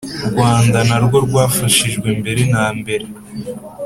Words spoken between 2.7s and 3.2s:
mbere